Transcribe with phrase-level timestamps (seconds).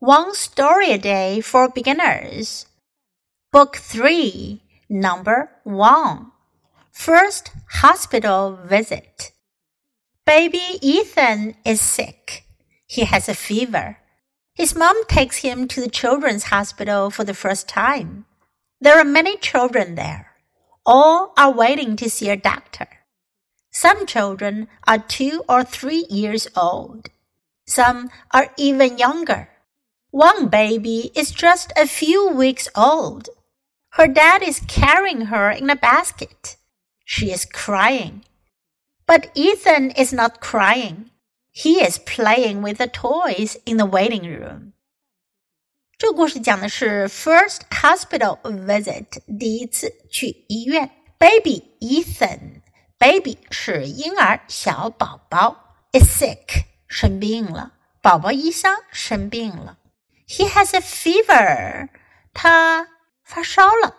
[0.00, 2.66] One Story a Day for Beginners.
[3.50, 6.30] Book 3, Number 1.
[6.92, 7.50] First
[7.82, 9.32] Hospital Visit.
[10.24, 12.44] Baby Ethan is sick.
[12.86, 13.98] He has a fever.
[14.54, 18.24] His mom takes him to the children's hospital for the first time.
[18.80, 20.30] There are many children there.
[20.86, 22.86] All are waiting to see a doctor.
[23.72, 27.08] Some children are two or three years old.
[27.66, 29.48] Some are even younger.
[30.11, 33.29] One baby is just a few weeks old.
[33.93, 36.55] Her dad is carrying her in a basket.
[37.03, 38.21] She is crying.
[39.07, 41.09] But Ethan is not crying.
[41.51, 44.73] He is playing with the toys in the waiting room.
[45.97, 50.91] 这个故事讲的是 first hospital visit，第一次去医院。
[51.17, 59.77] Baby Ethan，baby 是婴儿小宝宝，is sick 生病了，宝宝医生生病了。
[60.27, 61.89] He has a fever，
[62.33, 62.87] 他
[63.23, 63.95] 发烧了，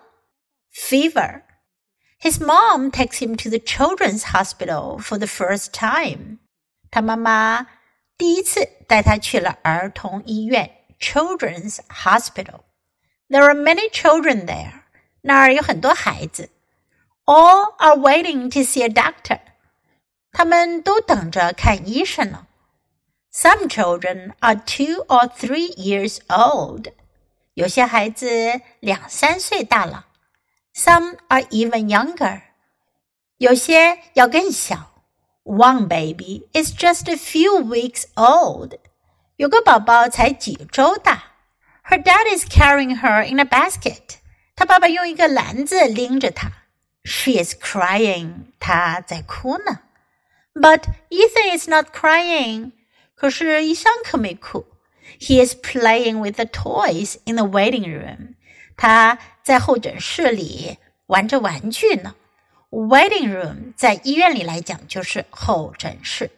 [0.73, 6.39] fever。His mom takes him to the children's hospital for the first time.
[6.89, 7.67] 他妈妈
[8.17, 14.81] 第一次带他去了儿童医院 （Children's Hospital）。There are many children there.
[15.21, 16.49] 那儿有很多孩子。
[17.25, 19.39] All are waiting to see a doctor.
[20.31, 22.47] 他们都等着看医生呢。
[23.31, 26.93] Some children are two or three years old.
[27.53, 30.07] 有些孩子两三岁大了。
[30.75, 32.41] some are even younger.
[33.37, 34.91] 有些要更小。
[35.43, 38.77] One baby is just a few weeks old.
[39.37, 41.23] 有个宝宝才几周大。
[41.85, 44.17] Her dad is carrying her in a basket.
[44.57, 46.51] 她爸爸用一个篮子拎着她。
[47.05, 48.47] She is crying.
[48.59, 49.79] 她在哭呢。
[50.53, 52.73] But Ethan is not crying.
[53.19, 54.65] 可是医生可没哭。
[55.19, 58.35] He is playing with the toys in the waiting room.
[58.75, 62.15] 他在候诊室里玩着玩具呢。
[62.71, 66.29] Waiting room 在医院里来讲就是候诊室。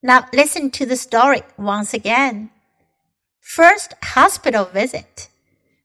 [0.00, 2.50] Now listen to the story once again.
[3.40, 5.28] First hospital visit.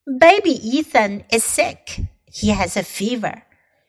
[0.05, 2.01] Baby Ethan is sick.
[2.31, 3.43] He has a fever.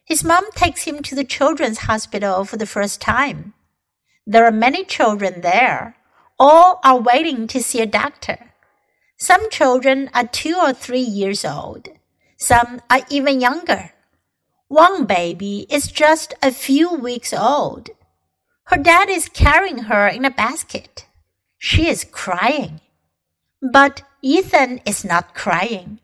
[0.04, 3.52] His mom takes him to the children's hospital for the first time.
[4.25, 5.97] There are many children there.
[6.39, 8.53] All are waiting to see a doctor.
[9.17, 11.89] Some children are two or three years old.
[12.37, 13.91] Some are even younger.
[14.67, 17.89] One baby is just a few weeks old.
[18.65, 21.05] Her dad is carrying her in a basket.
[21.57, 22.81] She is crying.
[23.61, 25.99] But Ethan is not crying.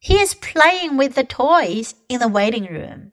[0.00, 3.12] He is playing with the toys in the waiting room.